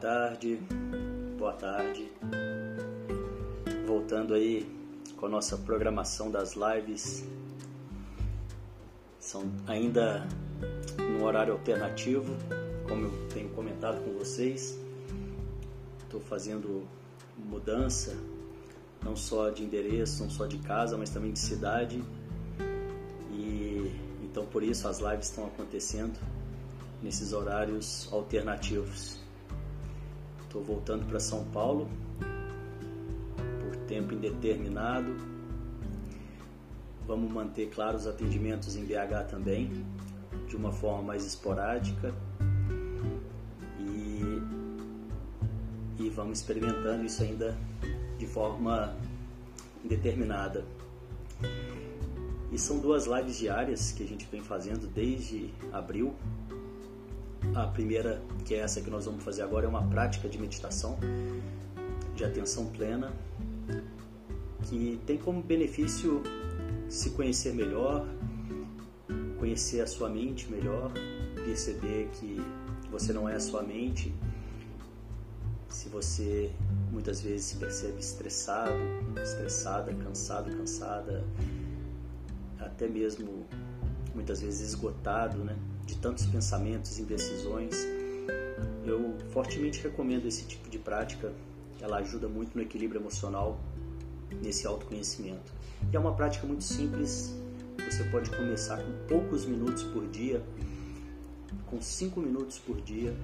Boa 0.00 0.12
tarde, 0.12 0.58
boa 1.36 1.52
tarde. 1.52 2.10
Voltando 3.86 4.32
aí 4.32 4.66
com 5.18 5.26
a 5.26 5.28
nossa 5.28 5.58
programação 5.58 6.30
das 6.30 6.54
lives. 6.54 7.22
São 9.18 9.42
ainda 9.66 10.26
no 10.96 11.26
horário 11.26 11.52
alternativo, 11.52 12.34
como 12.88 13.08
eu 13.08 13.28
tenho 13.28 13.50
comentado 13.50 14.02
com 14.02 14.14
vocês. 14.14 14.80
Estou 16.02 16.22
fazendo 16.22 16.88
mudança, 17.36 18.16
não 19.04 19.14
só 19.14 19.50
de 19.50 19.64
endereço, 19.64 20.22
não 20.22 20.30
só 20.30 20.46
de 20.46 20.56
casa, 20.60 20.96
mas 20.96 21.10
também 21.10 21.30
de 21.30 21.40
cidade. 21.40 22.02
E 23.30 23.92
então 24.24 24.46
por 24.46 24.62
isso 24.62 24.88
as 24.88 24.98
lives 24.98 25.26
estão 25.26 25.44
acontecendo 25.46 26.18
nesses 27.02 27.34
horários 27.34 28.08
alternativos. 28.10 29.20
Estou 30.50 30.64
voltando 30.64 31.06
para 31.06 31.20
São 31.20 31.44
Paulo 31.44 31.88
por 33.62 33.76
tempo 33.86 34.12
indeterminado. 34.12 35.14
Vamos 37.06 37.30
manter, 37.30 37.70
claro, 37.70 37.96
os 37.96 38.04
atendimentos 38.04 38.74
em 38.74 38.84
BH 38.84 39.28
também, 39.30 39.70
de 40.48 40.56
uma 40.56 40.72
forma 40.72 41.04
mais 41.04 41.24
esporádica. 41.24 42.12
E, 43.78 44.42
e 46.02 46.10
vamos 46.10 46.40
experimentando 46.40 47.04
isso 47.04 47.22
ainda 47.22 47.56
de 48.18 48.26
forma 48.26 48.96
indeterminada. 49.84 50.64
E 52.50 52.58
são 52.58 52.80
duas 52.80 53.06
lives 53.06 53.38
diárias 53.38 53.92
que 53.92 54.02
a 54.02 54.06
gente 54.06 54.26
vem 54.26 54.42
fazendo 54.42 54.88
desde 54.92 55.54
abril 55.72 56.12
a 57.54 57.66
primeira, 57.66 58.22
que 58.44 58.54
é 58.54 58.58
essa 58.58 58.80
que 58.80 58.90
nós 58.90 59.06
vamos 59.06 59.22
fazer 59.22 59.42
agora, 59.42 59.66
é 59.66 59.68
uma 59.68 59.86
prática 59.88 60.28
de 60.28 60.38
meditação, 60.38 60.98
de 62.14 62.24
atenção 62.24 62.66
plena, 62.66 63.12
que 64.64 65.00
tem 65.06 65.16
como 65.16 65.42
benefício 65.42 66.22
se 66.88 67.10
conhecer 67.10 67.54
melhor, 67.54 68.06
conhecer 69.38 69.80
a 69.80 69.86
sua 69.86 70.08
mente 70.08 70.50
melhor, 70.50 70.92
perceber 71.44 72.10
que 72.12 72.40
você 72.90 73.12
não 73.12 73.28
é 73.28 73.34
a 73.34 73.40
sua 73.40 73.62
mente. 73.62 74.14
Se 75.68 75.88
você 75.88 76.52
muitas 76.90 77.20
vezes 77.20 77.46
se 77.46 77.56
percebe 77.56 78.00
estressado, 78.00 78.72
estressada, 79.22 79.94
cansado, 79.94 80.54
cansada, 80.56 81.24
até 82.58 82.88
mesmo 82.88 83.46
muitas 84.14 84.40
vezes 84.40 84.68
esgotado, 84.68 85.38
né? 85.44 85.56
De 85.86 85.96
tantos 85.96 86.26
pensamentos, 86.26 86.98
indecisões. 86.98 87.74
Eu 88.84 89.16
fortemente 89.30 89.80
recomendo 89.82 90.26
esse 90.26 90.44
tipo 90.44 90.68
de 90.68 90.78
prática. 90.78 91.32
Ela 91.80 91.98
ajuda 91.98 92.28
muito 92.28 92.54
no 92.54 92.62
equilíbrio 92.62 93.00
emocional, 93.00 93.58
nesse 94.42 94.66
autoconhecimento. 94.66 95.52
E 95.92 95.96
é 95.96 95.98
uma 95.98 96.14
prática 96.14 96.46
muito 96.46 96.64
simples. 96.64 97.34
Você 97.90 98.04
pode 98.04 98.30
começar 98.30 98.76
com 98.76 99.06
poucos 99.08 99.46
minutos 99.46 99.82
por 99.84 100.06
dia, 100.06 100.42
com 101.66 101.80
cinco 101.80 102.20
minutos 102.20 102.58
por 102.58 102.80
dia. 102.80 103.16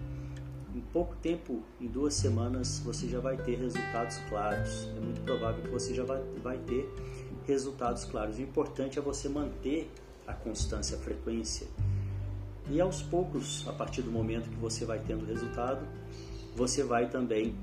Em 0.75 0.81
pouco 0.93 1.15
tempo, 1.17 1.63
em 1.81 1.87
duas 1.87 2.15
semanas, 2.15 2.81
você 2.81 3.09
já 3.09 3.21
vai 3.21 3.37
ter 3.37 3.57
resultados 3.57 4.19
claros. 4.29 4.89
É 4.97 5.01
muito 5.01 5.21
provável 5.23 5.63
que 5.63 5.71
você 5.71 5.95
já 5.95 6.05
vai, 6.05 6.23
vai 6.43 6.59
ter 6.59 6.89
resultados 7.47 8.05
claros. 8.05 8.39
O 8.39 8.43
importante 8.43 8.99
é 8.99 9.03
você 9.03 9.29
manter 9.29 9.91
a 10.27 10.35
constância, 10.35 10.97
a 10.97 11.01
frequência 11.01 11.67
e 12.71 12.81
aos 12.81 13.03
poucos, 13.03 13.67
a 13.69 13.73
partir 13.73 14.03
do 14.03 14.11
momento 14.11 14.49
que 14.51 14.57
você 14.57 14.85
vai 14.85 14.99
tendo 14.99 15.25
resultado, 15.25 15.87
você 16.55 16.83
vai 16.83 17.09
também 17.09 17.55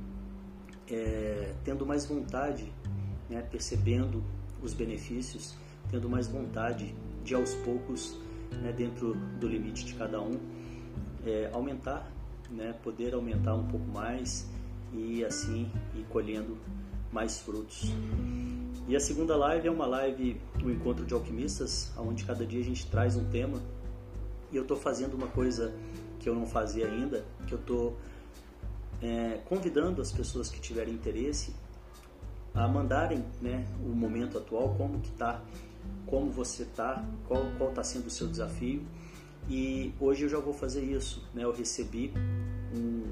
é, 0.89 1.53
tendo 1.63 1.85
mais 1.85 2.05
vontade, 2.05 2.71
né, 3.29 3.41
percebendo 3.41 4.23
os 4.61 4.73
benefícios, 4.73 5.55
tendo 5.89 6.09
mais 6.09 6.27
vontade 6.27 6.95
de 7.23 7.33
aos 7.33 7.53
poucos, 7.55 8.17
né, 8.61 8.71
dentro 8.71 9.15
do 9.39 9.47
limite 9.47 9.85
de 9.85 9.93
cada 9.95 10.21
um, 10.21 10.39
é, 11.25 11.49
aumentar, 11.53 12.09
né, 12.49 12.73
poder 12.83 13.13
aumentar 13.13 13.55
um 13.55 13.67
pouco 13.67 13.87
mais 13.87 14.47
e 14.93 15.25
assim 15.25 15.69
ir 15.95 16.05
colhendo 16.09 16.57
mais 17.11 17.39
frutos. 17.39 17.91
E 18.87 18.95
a 18.95 18.99
segunda 18.99 19.35
live 19.35 19.67
é 19.67 19.71
uma 19.71 19.85
live, 19.85 20.39
o 20.61 20.67
um 20.67 20.71
Encontro 20.71 21.05
de 21.05 21.13
Alquimistas, 21.13 21.91
onde 21.97 22.25
cada 22.25 22.45
dia 22.45 22.59
a 22.59 22.63
gente 22.63 22.85
traz 22.87 23.15
um 23.15 23.25
tema 23.25 23.61
e 24.53 24.55
eu 24.55 24.61
estou 24.61 24.77
fazendo 24.77 25.15
uma 25.15 25.27
coisa 25.27 25.73
que 26.19 26.29
eu 26.29 26.35
não 26.35 26.45
fazia 26.45 26.87
ainda, 26.87 27.25
que 27.47 27.53
eu 27.53 27.59
estou 27.59 27.97
é, 29.01 29.39
convidando 29.45 29.99
as 30.01 30.11
pessoas 30.11 30.49
que 30.49 30.61
tiverem 30.61 30.93
interesse 30.93 31.53
a 32.53 32.67
mandarem 32.67 33.25
né, 33.41 33.65
o 33.83 33.89
momento 33.89 34.37
atual, 34.37 34.75
como 34.77 34.99
que 34.99 35.11
tá, 35.11 35.41
como 36.05 36.29
você 36.29 36.63
está, 36.63 37.03
qual 37.27 37.41
qual 37.57 37.71
está 37.71 37.83
sendo 37.83 38.07
o 38.07 38.11
seu 38.11 38.27
desafio. 38.27 38.85
E 39.49 39.93
hoje 39.99 40.23
eu 40.23 40.29
já 40.29 40.39
vou 40.39 40.53
fazer 40.53 40.83
isso. 40.83 41.27
Né? 41.33 41.43
Eu 41.43 41.51
recebi 41.51 42.13
um, 42.73 43.11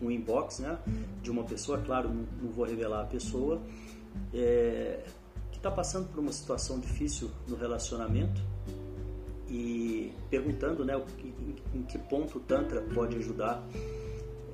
um 0.00 0.10
inbox 0.10 0.60
né, 0.60 0.78
de 1.20 1.30
uma 1.32 1.42
pessoa, 1.42 1.78
claro, 1.78 2.08
não, 2.08 2.26
não 2.40 2.50
vou 2.52 2.64
revelar 2.64 3.02
a 3.02 3.06
pessoa, 3.06 3.60
é, 4.32 5.04
que 5.50 5.58
está 5.58 5.70
passando 5.70 6.08
por 6.08 6.20
uma 6.20 6.32
situação 6.32 6.78
difícil 6.78 7.28
no 7.48 7.56
relacionamento 7.56 8.40
e 9.48 10.12
perguntando 10.28 10.84
né, 10.84 11.00
em, 11.74 11.82
que 11.82 11.98
ponto 11.98 12.38
o 12.38 12.40
Tantra 12.40 12.80
pode 12.80 13.16
ajudar 13.16 13.64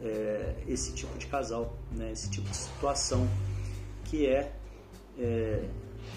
é, 0.03 0.55
esse 0.67 0.93
tipo 0.93 1.17
de 1.19 1.27
casal, 1.27 1.77
né, 1.93 2.13
esse 2.13 2.31
tipo 2.31 2.49
de 2.49 2.57
situação 2.57 3.27
que 4.05 4.27
é, 4.27 4.53
é, 5.19 5.69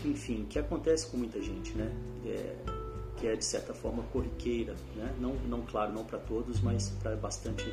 enfim, 0.03 0.45
que 0.49 0.59
acontece 0.59 1.07
com 1.07 1.17
muita 1.17 1.41
gente, 1.41 1.73
né, 1.73 1.91
é, 2.25 2.55
que 3.17 3.27
é 3.27 3.35
de 3.35 3.45
certa 3.45 3.73
forma 3.73 4.03
corriqueira, 4.11 4.75
né, 4.95 5.13
não, 5.19 5.33
não 5.47 5.61
claro, 5.61 5.93
não 5.93 6.03
para 6.03 6.19
todos, 6.19 6.59
mas 6.59 6.89
para 7.01 7.15
bastante 7.15 7.65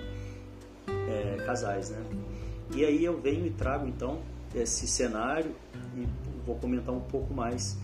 é, 0.86 1.44
casais, 1.44 1.90
né. 1.90 2.04
E 2.74 2.84
aí 2.84 3.04
eu 3.04 3.20
venho 3.20 3.46
e 3.46 3.50
trago 3.50 3.86
então 3.86 4.20
esse 4.54 4.86
cenário 4.86 5.54
e 5.96 6.06
vou 6.46 6.56
comentar 6.56 6.94
um 6.94 7.00
pouco 7.00 7.34
mais 7.34 7.76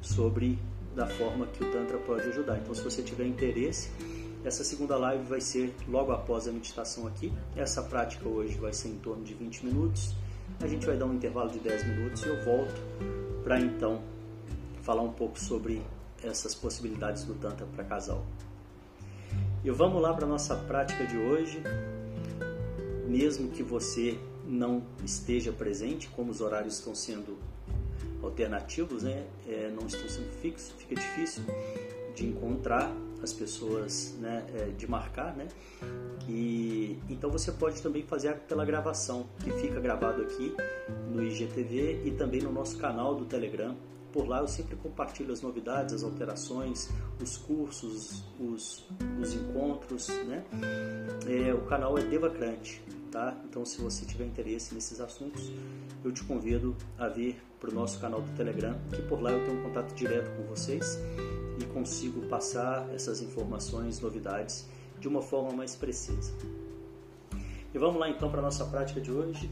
sobre 0.00 0.58
da 0.94 1.06
forma 1.06 1.46
que 1.46 1.62
o 1.62 1.70
Tantra 1.70 1.98
pode 1.98 2.28
ajudar. 2.28 2.58
Então, 2.58 2.74
se 2.74 2.82
você 2.82 3.02
tiver 3.02 3.26
interesse, 3.26 3.90
essa 4.44 4.64
segunda 4.64 4.96
live 4.96 5.24
vai 5.24 5.40
ser 5.40 5.74
logo 5.86 6.12
após 6.12 6.48
a 6.48 6.52
meditação 6.52 7.06
aqui. 7.06 7.32
Essa 7.54 7.82
prática 7.82 8.28
hoje 8.28 8.58
vai 8.58 8.72
ser 8.72 8.88
em 8.88 8.96
torno 8.96 9.22
de 9.22 9.34
20 9.34 9.66
minutos. 9.66 10.14
A 10.60 10.66
gente 10.66 10.86
vai 10.86 10.96
dar 10.96 11.06
um 11.06 11.14
intervalo 11.14 11.50
de 11.50 11.58
10 11.58 11.86
minutos 11.88 12.22
e 12.22 12.28
eu 12.28 12.44
volto 12.44 12.80
para 13.44 13.60
então 13.60 14.02
falar 14.82 15.02
um 15.02 15.12
pouco 15.12 15.38
sobre 15.38 15.82
essas 16.22 16.54
possibilidades 16.54 17.24
do 17.24 17.34
Tantra 17.34 17.66
para 17.66 17.84
casal. 17.84 18.24
E 19.62 19.70
vamos 19.70 20.00
lá 20.00 20.14
para 20.14 20.26
nossa 20.26 20.56
prática 20.56 21.04
de 21.04 21.16
hoje. 21.16 21.62
Mesmo 23.06 23.50
que 23.50 23.62
você 23.62 24.18
não 24.46 24.82
esteja 25.04 25.52
presente, 25.52 26.08
como 26.08 26.30
os 26.30 26.40
horários 26.40 26.78
estão 26.78 26.94
sendo 26.94 27.38
alternativos 28.22 29.02
né, 29.02 29.26
é, 29.48 29.70
não 29.70 29.86
estão 29.86 30.08
sendo 30.08 30.30
fixos, 30.40 30.72
fica 30.78 30.94
difícil 30.94 31.42
de 32.14 32.26
encontrar 32.26 32.92
as 33.22 33.32
pessoas, 33.32 34.16
né, 34.18 34.46
é, 34.54 34.64
de 34.70 34.86
marcar, 34.88 35.36
né? 35.36 35.48
Então 37.08 37.30
você 37.30 37.50
pode 37.50 37.82
também 37.82 38.02
fazer 38.02 38.34
pela 38.40 38.64
gravação, 38.64 39.26
que 39.42 39.50
fica 39.52 39.80
gravado 39.80 40.22
aqui 40.22 40.54
no 41.10 41.22
IGTV 41.22 42.02
e 42.04 42.10
também 42.12 42.40
no 42.40 42.52
nosso 42.52 42.78
canal 42.78 43.14
do 43.14 43.24
Telegram. 43.24 43.76
Por 44.12 44.26
lá 44.26 44.40
eu 44.40 44.48
sempre 44.48 44.76
compartilho 44.76 45.32
as 45.32 45.40
novidades, 45.40 45.94
as 45.94 46.02
alterações, 46.02 46.88
os 47.20 47.36
cursos, 47.36 48.24
os, 48.40 48.84
os 49.20 49.34
encontros, 49.34 50.08
né? 50.08 50.44
É, 51.26 51.52
o 51.52 51.62
canal 51.62 51.98
é 51.98 52.02
Devacrante, 52.02 52.82
tá? 53.10 53.36
Então 53.44 53.64
se 53.64 53.80
você 53.80 54.04
tiver 54.04 54.24
interesse 54.24 54.74
nesses 54.74 55.00
assuntos, 55.00 55.50
eu 56.04 56.12
te 56.12 56.22
convido 56.24 56.76
a 56.98 57.08
vir 57.08 57.42
para 57.58 57.70
o 57.70 57.74
nosso 57.74 58.00
canal 58.00 58.22
do 58.22 58.30
Telegram, 58.36 58.76
que 58.90 59.02
por 59.02 59.20
lá 59.20 59.32
eu 59.32 59.44
tenho 59.44 59.60
um 59.60 59.62
contato 59.62 59.94
direto 59.94 60.30
com 60.36 60.44
vocês 60.44 60.98
e 61.60 61.64
consigo 61.66 62.26
passar 62.28 62.88
essas 62.94 63.20
informações, 63.20 64.00
novidades 64.00 64.66
de 64.98 65.08
uma 65.08 65.22
forma 65.22 65.52
mais 65.52 65.74
precisa. 65.74 66.32
E 67.72 67.78
vamos 67.78 68.00
lá 68.00 68.08
então 68.08 68.30
para 68.30 68.40
a 68.40 68.42
nossa 68.42 68.64
prática 68.64 69.00
de 69.00 69.12
hoje. 69.12 69.50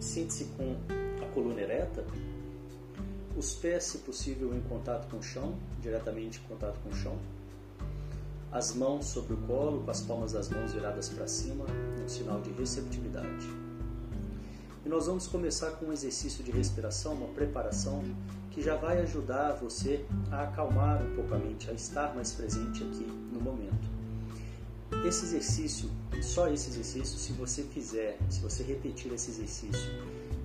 Sente-se 0.00 0.44
com 0.56 0.76
a 1.22 1.26
coluna 1.34 1.60
ereta, 1.60 2.04
os 3.36 3.54
pés, 3.54 3.84
se 3.84 3.98
possível, 3.98 4.54
em 4.54 4.60
contato 4.62 5.08
com 5.08 5.18
o 5.18 5.22
chão, 5.22 5.54
diretamente 5.80 6.40
em 6.44 6.48
contato 6.48 6.78
com 6.80 6.90
o 6.90 6.94
chão, 6.94 7.16
as 8.50 8.74
mãos 8.74 9.06
sobre 9.06 9.34
o 9.34 9.36
colo, 9.38 9.82
com 9.84 9.90
as 9.90 10.00
palmas 10.00 10.32
das 10.32 10.48
mãos 10.48 10.72
viradas 10.72 11.08
para 11.08 11.26
cima, 11.28 11.64
sinal 12.10 12.40
de 12.40 12.50
receptividade. 12.50 13.46
E 14.84 14.88
nós 14.88 15.06
vamos 15.06 15.26
começar 15.26 15.70
com 15.72 15.86
um 15.86 15.92
exercício 15.92 16.42
de 16.42 16.50
respiração, 16.50 17.14
uma 17.14 17.28
preparação 17.28 18.02
que 18.50 18.62
já 18.62 18.76
vai 18.76 19.00
ajudar 19.02 19.52
você 19.52 20.04
a 20.30 20.42
acalmar 20.42 21.02
um 21.02 21.14
pouco 21.14 21.34
a 21.34 21.38
mente, 21.38 21.70
a 21.70 21.72
estar 21.72 22.14
mais 22.14 22.32
presente 22.32 22.82
aqui 22.82 23.06
no 23.32 23.40
momento. 23.40 23.88
Esse 25.06 25.24
exercício 25.26 25.88
só 26.22 26.48
esse 26.48 26.68
exercício, 26.70 27.18
se 27.18 27.32
você 27.32 27.62
fizer, 27.62 28.18
se 28.28 28.40
você 28.40 28.62
repetir 28.62 29.12
esse 29.12 29.30
exercício 29.30 29.90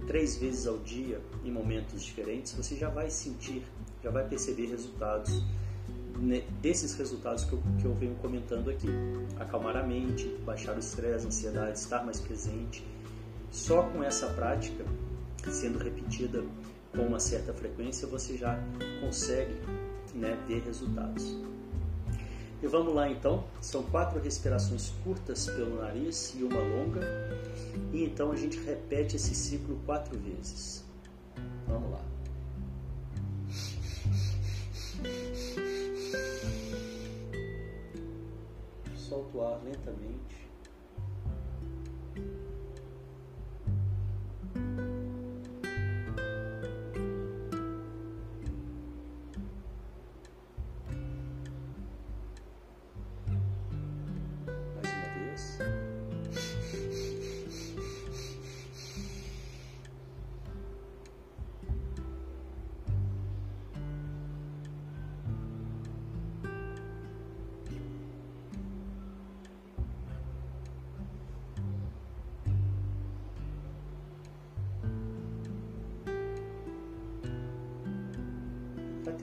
três 0.07 0.37
vezes 0.37 0.67
ao 0.67 0.77
dia 0.77 1.19
em 1.43 1.51
momentos 1.51 2.03
diferentes, 2.03 2.53
você 2.53 2.75
já 2.75 2.89
vai 2.89 3.09
sentir, 3.09 3.63
já 4.03 4.09
vai 4.09 4.27
perceber 4.27 4.67
resultados 4.67 5.43
desses 6.61 6.95
resultados 6.95 7.43
que 7.45 7.53
eu, 7.53 7.63
que 7.79 7.85
eu 7.85 7.93
venho 7.93 8.15
comentando 8.15 8.69
aqui. 8.69 8.87
Acalmar 9.39 9.75
a 9.77 9.83
mente, 9.83 10.27
baixar 10.45 10.75
o 10.75 10.79
estresse, 10.79 11.25
a 11.25 11.27
ansiedade, 11.27 11.77
estar 11.77 12.03
mais 12.03 12.19
presente. 12.19 12.85
Só 13.51 13.83
com 13.83 14.03
essa 14.03 14.27
prática, 14.27 14.85
sendo 15.49 15.79
repetida 15.79 16.43
com 16.95 17.03
uma 17.03 17.19
certa 17.19 17.53
frequência, 17.53 18.07
você 18.07 18.37
já 18.37 18.57
consegue 19.01 19.55
né, 20.13 20.37
ver 20.47 20.63
resultados. 20.63 21.37
E 22.63 22.67
vamos 22.67 22.95
lá 22.95 23.09
então, 23.09 23.43
são 23.61 23.83
quatro 23.83 24.19
respirações 24.19 24.91
curtas 25.03 25.45
pelo 25.47 25.81
nariz 25.81 26.33
e 26.35 26.43
uma 26.43 26.59
longa, 26.59 27.01
e 27.93 28.03
então 28.03 28.31
a 28.31 28.35
gente 28.35 28.57
repete 28.59 29.17
esse 29.17 29.35
ciclo 29.35 29.79
quatro 29.85 30.17
vezes. 30.17 30.83
Vamos 31.67 31.91
lá. 31.91 32.14
Solta 39.15 39.37
o 39.37 39.47
ar 39.47 39.63
lentamente. 39.63 40.34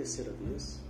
Terceira 0.02 0.32
vez. 0.32 0.80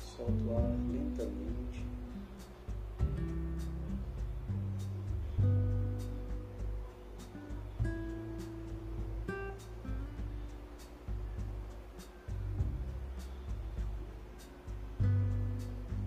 Solta 0.00 0.32
o 0.32 0.56
ar 0.56 0.70
lentamente. 0.90 1.86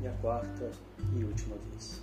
E 0.01 0.07
a 0.07 0.11
quarta 0.19 0.71
e 1.15 1.23
última 1.23 1.55
vez. 1.55 2.01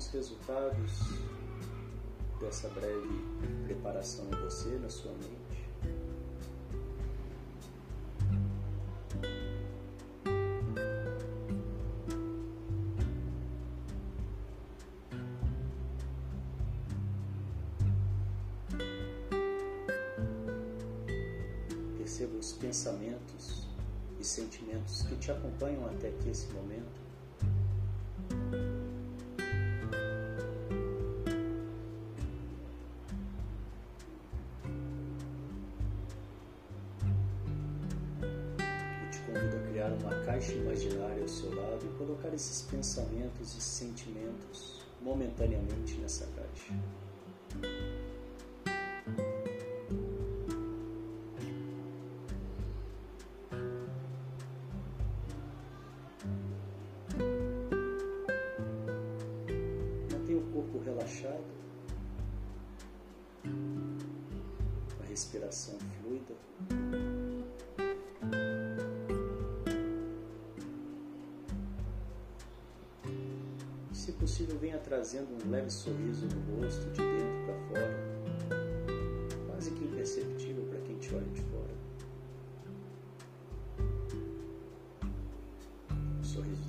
Os 0.00 0.08
resultados 0.08 0.92
dessa 2.40 2.68
breve 2.70 3.22
preparação 3.66 4.24
em 4.32 4.42
você, 4.42 4.70
na 4.78 4.88
sua 4.88 5.12
mente. 5.12 5.68
Perceba 21.98 22.38
os 22.38 22.54
pensamentos 22.54 23.68
e 24.18 24.24
sentimentos 24.24 25.02
que 25.02 25.16
te 25.16 25.30
acompanham 25.30 25.84
até 25.84 26.08
aqui 26.08 26.30
esse 26.30 26.46
momento. 26.54 27.09
Caixa 40.24 40.52
imaginária 40.52 41.22
ao 41.22 41.28
seu 41.28 41.54
lado 41.54 41.86
e 41.86 41.98
colocar 41.98 42.32
esses 42.34 42.62
pensamentos 42.62 43.56
e 43.56 43.60
sentimentos 43.60 44.80
momentaneamente 45.00 45.94
nessa 45.96 46.26
caixa. 46.36 46.74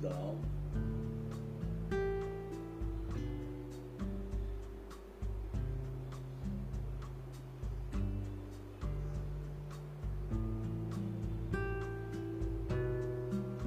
Da 0.02 0.12
alma. 0.12 0.42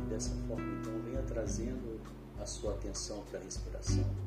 dessa 0.09 0.31
forma, 0.47 0.63
então, 0.79 0.93
venha 1.01 1.21
trazendo 1.23 1.99
a 2.39 2.45
sua 2.45 2.71
atenção 2.73 3.21
para 3.29 3.39
a 3.39 3.43
respiração. 3.43 4.24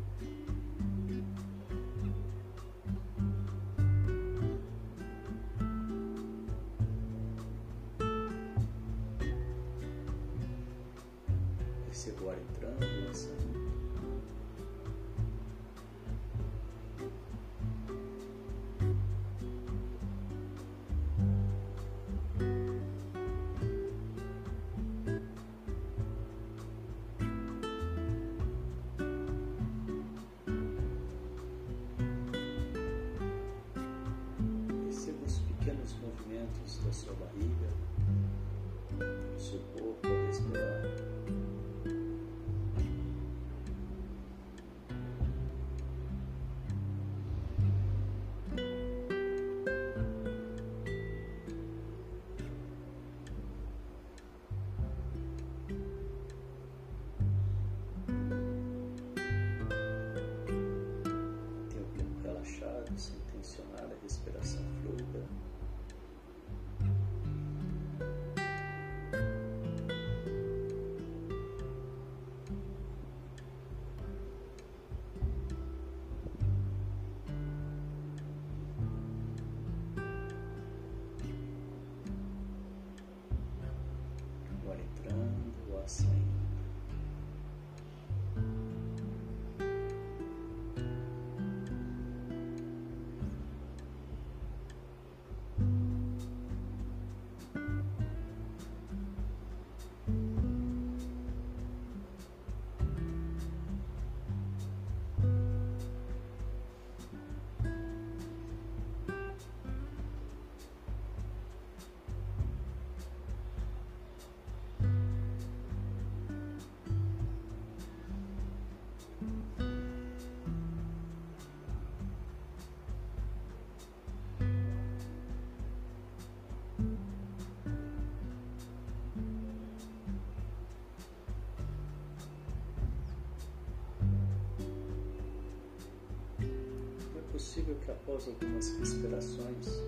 Possível 137.49 137.75
que 137.77 137.91
após 137.91 138.29
algumas 138.29 138.79
respirações, 138.79 139.81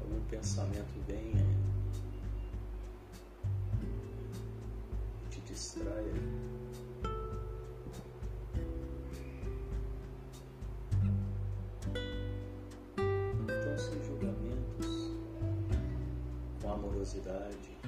algum 0.00 0.20
pensamento 0.28 0.92
venha 1.06 1.46
e 5.24 5.28
te 5.30 5.40
distraia. 5.42 6.12
Então, 13.44 13.78
sem 13.78 14.02
julgamentos, 14.04 15.12
com 16.60 16.72
amorosidade, 16.72 17.78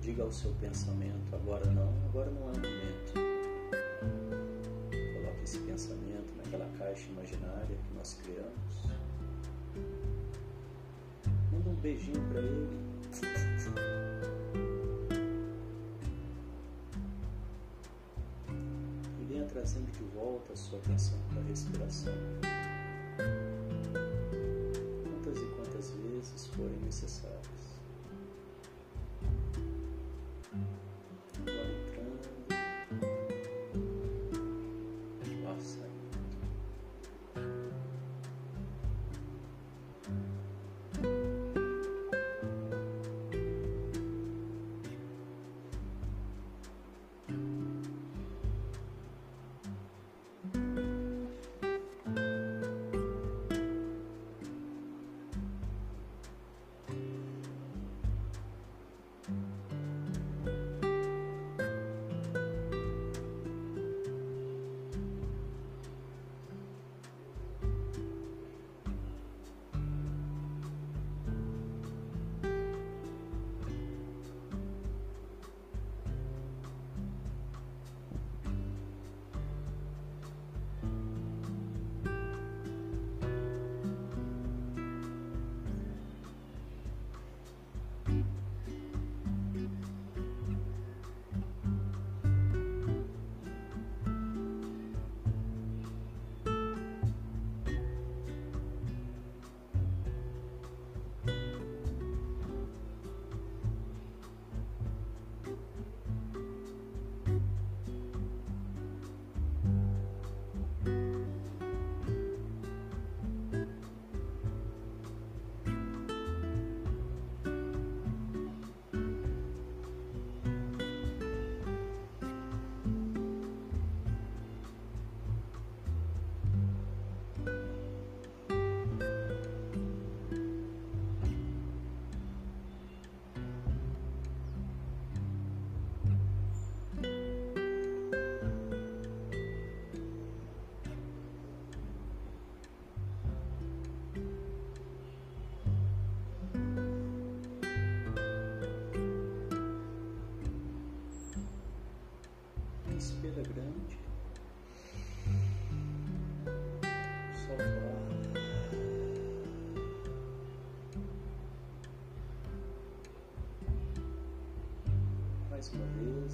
diga 0.00 0.24
ao 0.24 0.32
seu 0.32 0.50
pensamento: 0.54 1.32
agora 1.32 1.64
não, 1.66 1.94
agora 2.08 2.28
não 2.32 2.48
é 2.48 2.52
o 2.52 2.56
momento 2.56 3.24
esse 5.44 5.58
pensamento 5.58 6.23
naquela 6.54 6.70
caixa 6.78 7.08
imaginária 7.10 7.76
que 7.76 7.94
nós 7.94 8.18
criamos. 8.22 8.84
Manda 11.52 11.70
um 11.70 11.74
beijinho 11.76 12.20
para 12.28 12.40
ele. 12.40 12.94
E 19.20 19.24
venha 19.28 19.44
trazendo 19.46 19.90
de 19.92 20.04
volta 20.14 20.52
a 20.52 20.56
sua 20.56 20.78
atenção 20.78 21.18
para 21.30 21.40
a 21.40 21.44
respiração. 21.44 22.12
Quantas 25.02 25.38
e 25.38 25.46
quantas 25.56 25.90
vezes 25.90 26.46
forem 26.48 26.76
necessárias. 26.84 27.53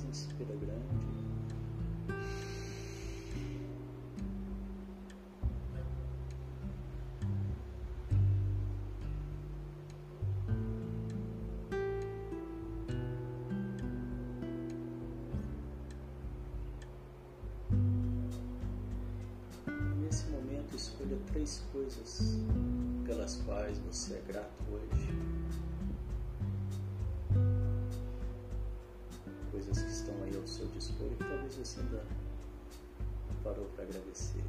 Vez, 0.00 0.04
inspira 0.04 0.54
grande. 0.56 0.80
Nesse 20.00 20.26
momento, 20.28 20.76
escolha 20.76 21.18
três 21.32 21.62
coisas 21.72 22.38
pelas 23.04 23.36
quais 23.42 23.78
você 23.78 24.14
é 24.14 24.22
grato 24.26 24.64
hoje. 24.70 25.30
Seu 30.46 30.66
dispor 30.68 31.06
e 31.12 31.16
talvez 31.16 31.54
você 31.54 31.80
ainda 31.80 32.04
não 33.28 33.36
parou 33.42 33.66
para 33.76 33.84
agradecer. 33.84 34.42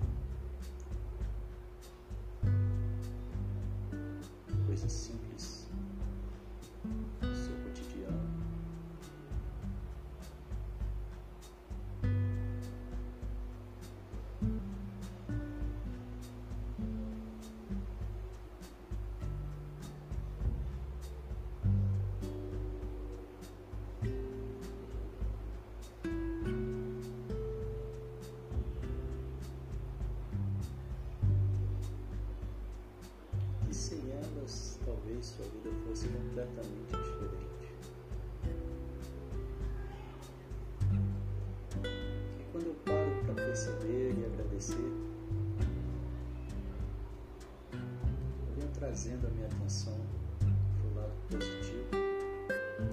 Trazendo 48.82 49.28
a 49.28 49.30
minha 49.30 49.46
atenção 49.46 49.96
para 50.42 50.90
o 50.90 50.96
lado 50.96 51.14
positivo 51.30 51.92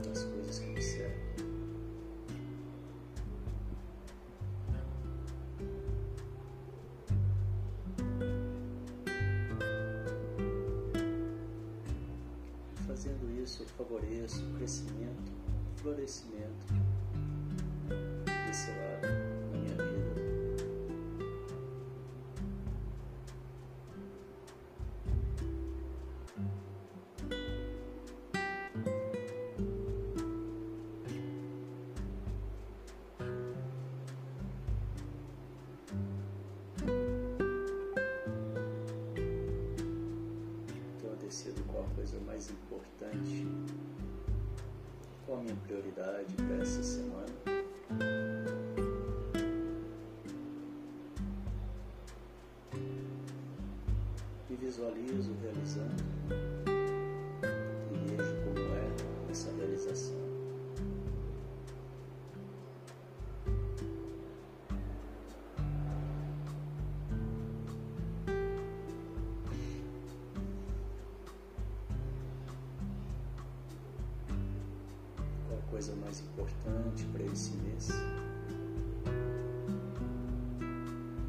das 0.06 0.22
coisas 0.22 0.58
que 0.58 0.66
me 0.66 0.82
servem. 0.82 1.28
isso, 13.42 13.62
eu 13.62 13.68
favoreço 13.68 14.44
o 14.44 14.54
crescimento, 14.56 15.32
o 15.72 15.80
florescimento 15.80 16.66
desse 18.46 18.70
lado 18.72 18.87
coisa 41.98 42.20
mais 42.24 42.48
importante? 42.48 43.44
Qual 45.26 45.38
a 45.38 45.42
minha 45.42 45.56
prioridade 45.56 46.32
para 46.36 46.62
essa 46.62 46.80
semana? 46.80 47.26
Me 54.48 54.56
visualizo 54.56 55.34
realizando 55.42 56.67
coisa 75.78 75.94
mais 75.94 76.18
importante 76.18 77.04
para 77.12 77.22
esse 77.22 77.52
mês? 77.58 77.90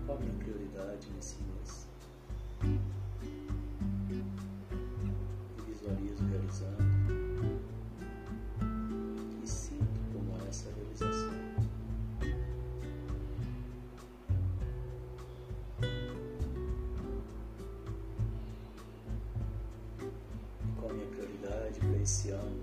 Qual 0.08 0.18
a 0.18 0.22
minha 0.22 0.34
prioridade 0.40 1.08
nesse 1.16 1.36
mês? 1.44 1.88
Me 2.64 2.80
visualizo 5.68 6.24
realizando 6.32 6.82
e 9.44 9.48
sinto 9.48 9.86
como 10.12 10.32
é 10.44 10.50
essa 10.50 10.72
realização. 10.72 11.30
E 20.64 20.72
qual 20.80 20.90
a 20.90 20.94
minha 20.96 21.08
prioridade 21.08 21.80
para 21.82 22.02
esse 22.02 22.32
ano? 22.32 22.59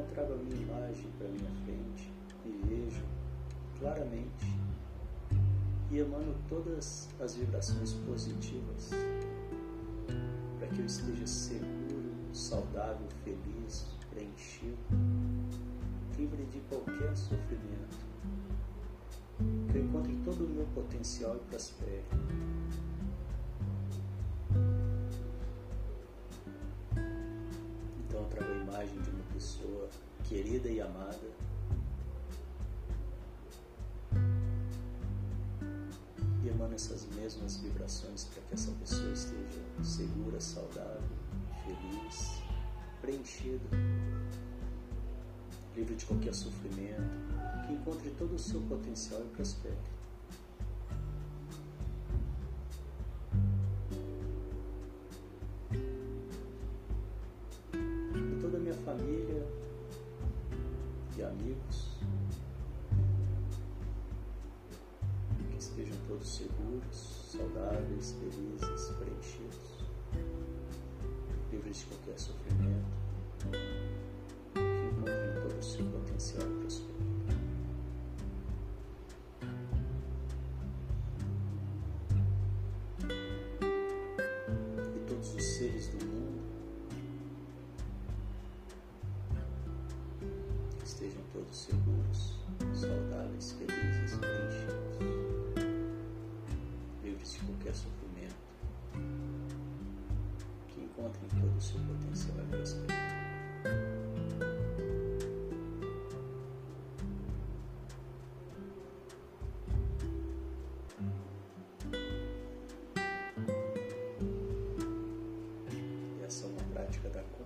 Então 0.00 0.14
trago 0.14 0.32
a 0.32 0.36
minha 0.36 0.62
imagem 0.62 1.10
para 1.18 1.28
minha 1.28 1.50
frente 1.66 2.10
e 2.46 2.66
vejo 2.66 3.02
claramente 3.78 4.58
e 5.90 5.98
emano 5.98 6.34
todas 6.48 7.10
as 7.20 7.34
vibrações 7.34 7.92
positivas 7.92 8.90
para 10.58 10.68
que 10.68 10.80
eu 10.80 10.86
esteja 10.86 11.26
seguro, 11.26 12.14
saudável, 12.32 13.06
feliz, 13.24 13.88
preenchido, 14.08 14.78
livre 16.16 16.44
de 16.46 16.60
qualquer 16.60 17.14
sofrimento, 17.14 17.98
que 19.70 19.76
eu 19.76 19.84
encontre 19.84 20.18
todo 20.24 20.46
o 20.46 20.48
meu 20.48 20.64
potencial 20.74 21.36
e 21.36 21.40
prospere. 21.40 22.04
Então 28.08 28.24
trago 28.30 28.50
a 28.50 28.56
imagem 28.56 28.98
de 29.02 29.10
uma 29.10 29.19
pessoa 29.40 29.88
querida 30.28 30.68
e 30.68 30.82
amada 30.82 31.18
emana 36.46 36.74
essas 36.74 37.06
mesmas 37.16 37.56
vibrações 37.56 38.24
para 38.24 38.42
que 38.42 38.52
essa 38.52 38.70
pessoa 38.72 39.10
esteja 39.14 39.62
segura, 39.82 40.38
saudável, 40.38 41.00
feliz, 41.64 42.42
preenchida, 43.00 43.64
livre 45.74 45.94
de 45.94 46.04
qualquer 46.04 46.34
sofrimento, 46.34 47.00
que 47.66 47.72
encontre 47.72 48.10
todo 48.18 48.34
o 48.34 48.38
seu 48.38 48.60
potencial 48.62 49.22
e 49.22 49.28
prospere. 49.28 49.99
Jesús. 72.12 72.49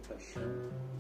Prática 0.06 0.40
da 0.40 0.93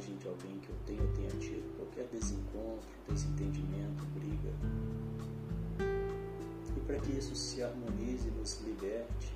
imagem 0.00 0.16
de 0.16 0.28
alguém 0.28 0.58
que 0.60 0.70
eu 0.70 0.76
tenho 0.86 1.02
ou 1.02 1.12
tenha 1.12 1.28
tido 1.28 1.76
qualquer 1.76 2.06
desencontro, 2.06 2.88
desentendimento, 3.06 4.02
briga. 4.14 4.50
E 6.74 6.80
para 6.80 6.98
que 7.00 7.12
isso 7.12 7.34
se 7.34 7.62
harmonize 7.62 8.26
e 8.28 8.30
nos 8.30 8.60
liberte, 8.62 9.34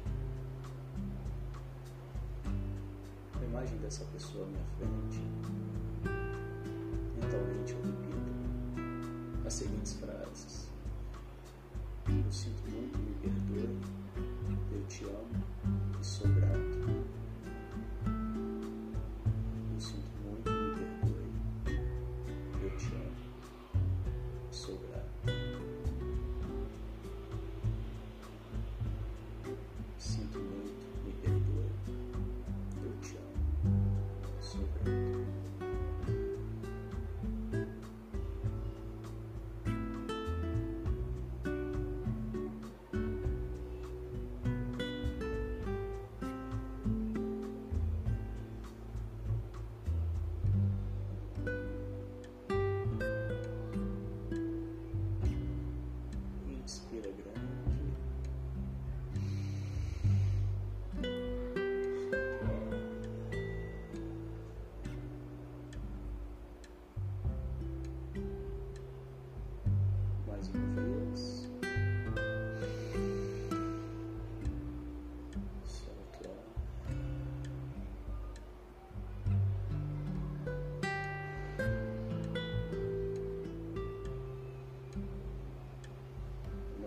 a 2.46 3.44
imagem 3.44 3.76
dessa 3.78 4.04
pessoa 4.06 4.44
à 4.44 4.48
minha 4.48 4.64
frente, 4.78 5.20
mentalmente 7.20 7.72
eu 7.72 7.82
repito 7.82 9.46
as 9.46 9.52
seguintes 9.52 9.94
frases. 9.94 10.68
Eu 12.08 12.32
sinto 12.32 12.62
muito, 12.70 12.98
me 12.98 13.14
perdoe, 13.22 13.78
eu 14.72 14.86
te 14.86 15.04
amo 15.04 15.44
e 16.00 16.04
sou 16.04 16.26
grato. 16.28 16.43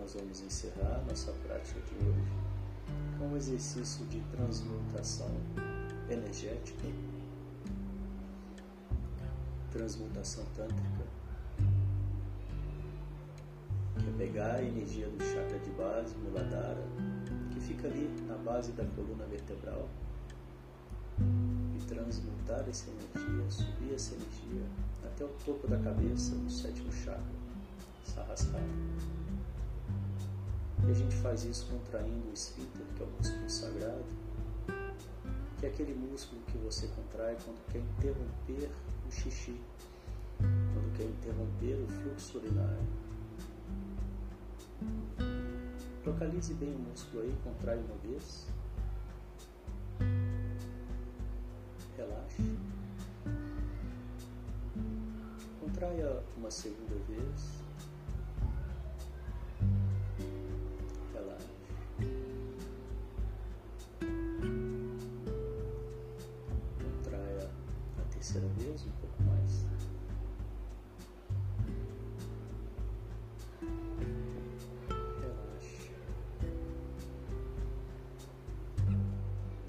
Nós 0.08 0.14
vamos 0.14 0.40
encerrar 0.40 1.04
nossa 1.06 1.32
prática 1.32 1.78
de 1.80 1.94
hoje 1.96 2.32
com 3.18 3.26
um 3.26 3.36
exercício 3.36 4.06
de 4.06 4.22
transmutação 4.30 5.30
energética, 6.08 6.88
transmutação 9.70 10.46
tântrica, 10.56 11.04
que 13.98 14.08
é 14.08 14.12
pegar 14.16 14.54
a 14.54 14.62
energia 14.62 15.10
do 15.10 15.22
chakra 15.22 15.58
de 15.58 15.70
base, 15.72 16.16
Muladhara, 16.16 16.84
que 17.52 17.60
fica 17.60 17.86
ali 17.86 18.08
na 18.26 18.38
base 18.38 18.72
da 18.72 18.86
coluna 18.86 19.26
vertebral, 19.26 19.90
e 21.20 21.84
transmutar 21.84 22.66
essa 22.66 22.86
energia, 22.88 23.50
subir 23.50 23.92
essa 23.92 24.14
energia 24.14 24.62
até 25.04 25.26
o 25.26 25.28
topo 25.44 25.68
da 25.68 25.76
cabeça, 25.76 26.34
no 26.34 26.50
sétimo 26.50 26.90
chakra, 26.90 27.20
Sahasrara. 28.06 29.17
A 30.88 30.92
gente 30.94 31.14
faz 31.16 31.44
isso 31.44 31.66
contraindo 31.66 32.30
o 32.30 32.32
esfíncter, 32.32 32.86
que 32.96 33.02
é 33.02 33.06
o 33.06 33.10
músculo 33.10 33.50
sagrado, 33.50 34.06
que 35.58 35.66
é 35.66 35.68
aquele 35.68 35.94
músculo 35.94 36.40
que 36.46 36.56
você 36.56 36.88
contrai 36.88 37.36
quando 37.44 37.62
quer 37.70 37.80
interromper 37.80 38.70
o 39.06 39.12
xixi, 39.12 39.60
quando 40.38 40.96
quer 40.96 41.04
interromper 41.04 41.84
o 41.84 41.88
fluxo 41.88 42.38
urinário. 42.38 42.86
Localize 46.06 46.54
bem 46.54 46.74
o 46.74 46.78
músculo 46.78 47.22
aí, 47.22 47.36
contrai 47.44 47.76
uma 47.76 47.96
vez. 47.98 48.46
Relaxe. 51.98 52.58
Contraia 55.60 56.22
uma 56.38 56.50
segunda 56.50 56.94
vez. 57.06 57.57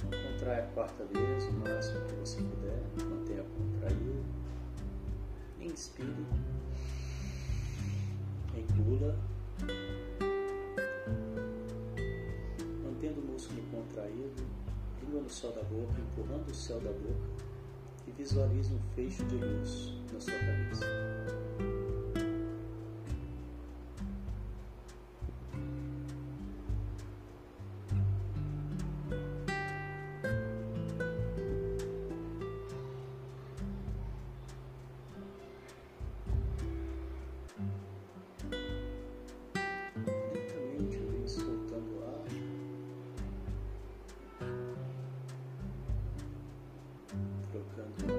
Contrai 0.10 0.62
a 0.62 0.68
quarta 0.74 1.06
vez, 1.06 1.44
o 1.46 1.52
máximo 1.52 2.06
que 2.08 2.16
você 2.16 2.42
puder, 2.42 2.82
mantenha 3.08 3.44
contraído. 3.44 4.26
Inspire. 5.62 6.26
Engula. 8.56 9.16
Mantendo 12.84 13.22
o 13.22 13.26
músculo 13.26 13.62
contraído, 13.72 14.44
língua 15.04 15.22
no 15.22 15.30
céu 15.30 15.52
da 15.52 15.62
boca, 15.62 16.02
empurrando 16.02 16.50
o 16.50 16.56
céu 16.56 16.80
da 16.80 16.92
boca 16.92 17.49
e 18.10 18.22
visualize 18.22 18.74
um 18.74 18.80
feixe 18.96 19.24
de 19.26 19.36
luz 19.36 19.94
na 20.12 20.20
sua 20.20 20.34
cabeça. 20.34 21.39
Podcast. 47.60 48.19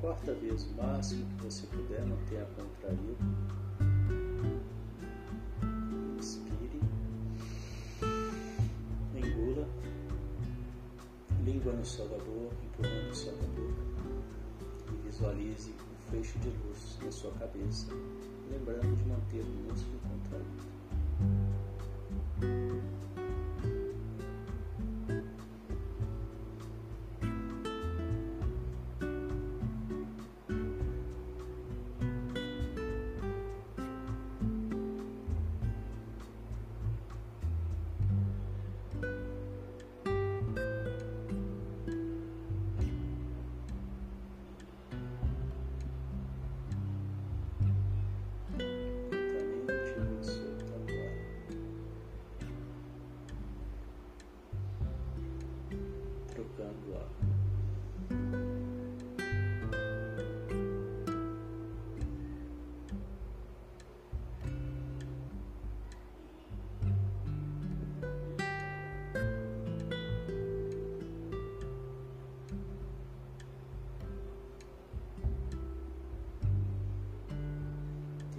Quarta 0.00 0.32
vez 0.34 0.64
o 0.64 0.74
máximo 0.74 1.26
que 1.36 1.44
você 1.44 1.66
puder, 1.66 2.04
mantenha 2.06 2.46
contraído. 2.56 3.16
Inspire. 6.18 6.80
Engula. 9.14 9.68
Língua 11.44 11.72
no 11.72 11.84
céu 11.84 12.08
da 12.08 12.16
boca, 12.18 12.56
empurrando 12.64 13.10
o 13.10 13.14
céu 13.14 13.34
da 13.36 13.46
boca. 13.48 13.82
E 14.92 15.06
visualize 15.06 15.70
um 15.70 16.10
feixe 16.10 16.38
de 16.38 16.48
luz 16.48 16.98
na 17.02 17.12
sua 17.12 17.30
cabeça, 17.32 17.86
lembrando 18.50 18.96
de 18.96 19.04
manter 19.04 19.42
o 19.42 19.70
músculo 19.70 20.00
contraído. 20.08 20.70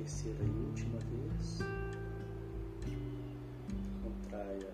Terceira 0.02 0.44
e 0.44 0.50
última 0.50 0.98
vez. 0.98 1.60
Contraia, 4.02 4.74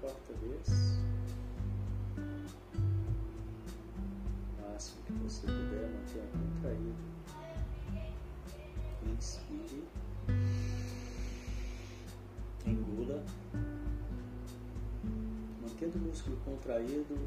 quarta 0.00 0.32
vez. 0.40 0.98
O 4.58 4.72
máximo 4.72 5.02
que 5.04 5.12
você 5.12 5.46
puder, 5.46 5.88
mantenha 5.90 6.24
contraído. 6.32 7.16
Inspire. 9.12 9.84
Engula. 12.66 13.22
Mantendo 15.62 15.98
o 15.98 16.02
músculo 16.02 16.36
contraído, 16.44 17.18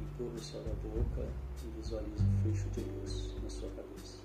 empurra 0.00 0.34
o 0.34 0.38
céu 0.38 0.62
da 0.62 0.74
boca 0.74 1.28
e 1.64 1.80
visualize 1.80 2.22
o 2.22 2.42
fecho 2.42 2.68
de 2.70 2.80
luz 2.80 3.34
na 3.42 3.50
sua 3.50 3.70
cabeça. 3.70 4.18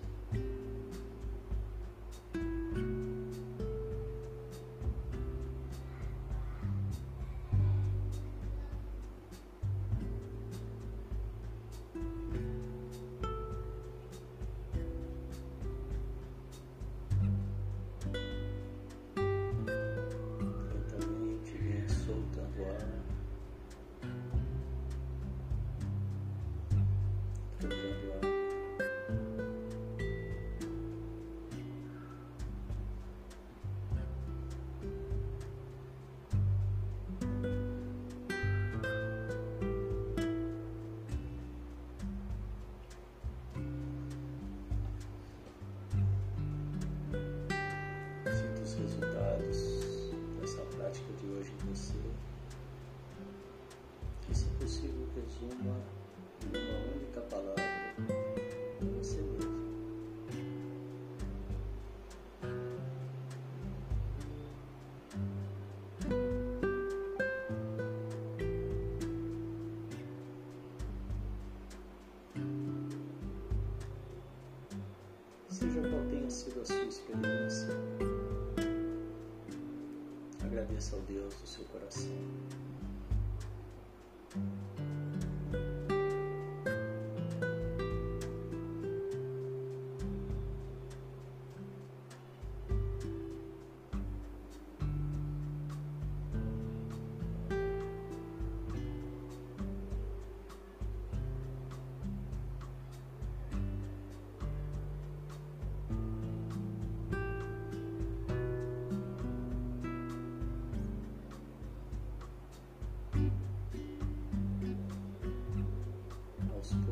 Agradeça 80.71 80.95
ao 80.95 81.01
Deus 81.01 81.33
do 81.35 81.47
seu 81.47 81.65
coração. 81.65 82.70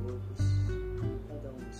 Os 0.08 1.80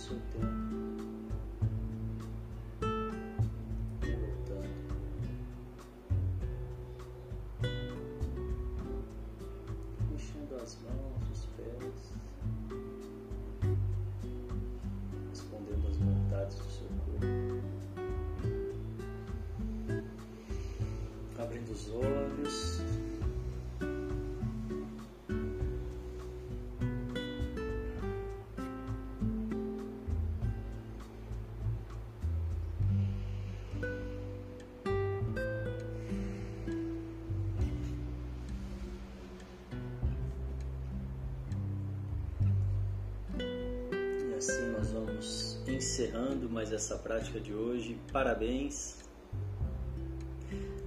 encerrando 45.80 46.48
mais 46.50 46.72
essa 46.72 46.96
prática 46.98 47.40
de 47.40 47.54
hoje. 47.54 47.98
Parabéns 48.12 49.00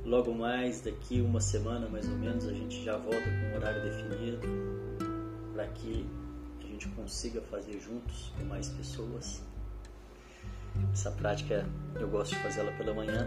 Logo 0.05 0.33
mais, 0.33 0.81
daqui 0.81 1.21
uma 1.21 1.39
semana 1.39 1.87
mais 1.87 2.07
ou 2.07 2.15
menos, 2.15 2.45
a 2.45 2.53
gente 2.53 2.83
já 2.83 2.97
volta 2.97 3.23
com 3.23 3.53
um 3.53 3.55
horário 3.55 3.81
definido 3.81 4.39
para 5.53 5.65
que 5.67 6.05
a 6.59 6.67
gente 6.67 6.89
consiga 6.89 7.41
fazer 7.41 7.79
juntos 7.79 8.31
com 8.37 8.43
mais 8.43 8.67
pessoas. 8.67 9.41
Essa 10.91 11.09
prática 11.09 11.65
eu 11.95 12.07
gosto 12.09 12.35
de 12.35 12.43
fazê-la 12.43 12.73
pela 12.73 12.93
manhã. 12.93 13.25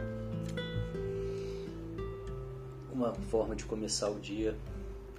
Uma 2.93 3.15
forma 3.15 3.57
de 3.57 3.65
começar 3.65 4.11
o 4.11 4.21
dia, 4.21 4.55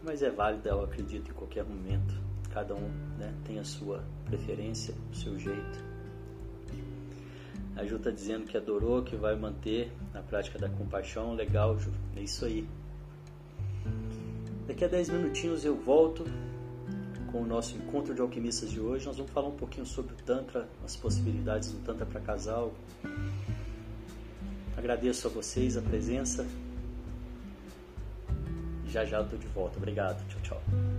mas 0.03 0.21
é 0.21 0.29
válida, 0.29 0.69
eu 0.69 0.83
acredito, 0.83 1.31
em 1.31 1.33
qualquer 1.33 1.65
momento. 1.65 2.13
Cada 2.53 2.75
um 2.75 2.89
né, 3.17 3.33
tem 3.45 3.59
a 3.59 3.65
sua 3.65 4.03
preferência, 4.25 4.93
o 5.11 5.15
seu 5.15 5.37
jeito. 5.39 5.86
A 7.77 7.85
Ju 7.85 7.97
está 7.97 8.09
dizendo 8.09 8.45
que 8.45 8.57
adorou, 8.57 9.03
que 9.03 9.15
vai 9.15 9.35
manter 9.35 9.91
a 10.13 10.19
prática 10.19 10.57
da 10.57 10.67
compaixão. 10.67 11.35
Legal, 11.35 11.77
Ju. 11.77 11.91
É 12.15 12.21
isso 12.21 12.43
aí. 12.43 12.67
Daqui 14.67 14.83
a 14.83 14.87
10 14.87 15.09
minutinhos 15.09 15.63
eu 15.63 15.75
volto 15.75 16.25
com 17.31 17.43
o 17.43 17.45
nosso 17.45 17.77
encontro 17.77 18.15
de 18.15 18.21
alquimistas 18.21 18.71
de 18.71 18.79
hoje. 18.79 19.05
Nós 19.05 19.15
vamos 19.15 19.31
falar 19.31 19.47
um 19.49 19.55
pouquinho 19.55 19.85
sobre 19.85 20.13
o 20.13 20.17
Tantra, 20.17 20.67
as 20.83 20.95
possibilidades 20.95 21.71
do 21.71 21.79
Tantra 21.85 22.05
para 22.05 22.19
casal. 22.19 22.73
Agradeço 24.75 25.27
a 25.27 25.29
vocês 25.29 25.77
a 25.77 25.81
presença. 25.81 26.47
Já 28.87 29.05
já 29.05 29.21
estou 29.21 29.37
de 29.37 29.47
volta. 29.47 29.77
Obrigado. 29.77 30.25
Tchau, 30.27 30.41
tchau. 30.41 30.96